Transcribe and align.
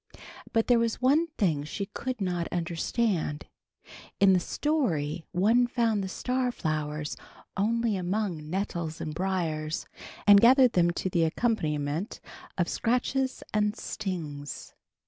But 0.51 0.65
there 0.65 0.79
was 0.79 0.99
one 0.99 1.27
thing 1.37 1.63
she 1.63 1.85
could 1.85 2.19
not 2.21 2.47
understand. 2.51 3.45
In 4.19 4.33
the 4.33 4.39
story, 4.39 5.25
one 5.31 5.67
found 5.67 6.03
the 6.03 6.07
star 6.09 6.51
flowers 6.51 7.15
only 7.55 7.95
among 7.95 8.49
nettles 8.49 8.99
and 8.99 9.13
briars, 9.13 9.85
and 10.25 10.41
gathered 10.41 10.73
them 10.73 10.89
to 10.89 11.07
the 11.11 11.23
accompaniment 11.25 12.19
of 12.57 12.67
scratches 12.67 13.43
and 13.53 13.77
stings. 13.77 14.73